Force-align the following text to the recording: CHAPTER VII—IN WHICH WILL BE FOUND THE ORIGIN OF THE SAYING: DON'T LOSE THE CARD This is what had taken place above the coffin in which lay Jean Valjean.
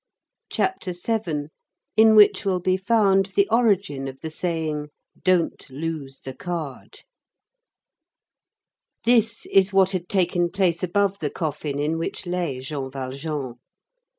CHAPTER 0.51 0.93
VII—IN 0.93 2.15
WHICH 2.15 2.43
WILL 2.43 2.59
BE 2.61 2.75
FOUND 2.75 3.27
THE 3.35 3.47
ORIGIN 3.51 4.07
OF 4.07 4.19
THE 4.21 4.31
SAYING: 4.31 4.89
DON'T 5.23 5.69
LOSE 5.69 6.21
THE 6.21 6.33
CARD 6.33 7.01
This 9.05 9.45
is 9.45 9.71
what 9.71 9.91
had 9.91 10.09
taken 10.09 10.49
place 10.49 10.81
above 10.81 11.19
the 11.19 11.29
coffin 11.29 11.77
in 11.77 11.99
which 11.99 12.25
lay 12.25 12.59
Jean 12.61 12.89
Valjean. 12.89 13.59